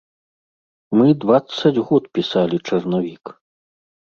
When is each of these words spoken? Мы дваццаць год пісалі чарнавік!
Мы 0.99 1.07
дваццаць 1.23 1.83
год 1.91 2.03
пісалі 2.19 2.57
чарнавік! 2.67 3.37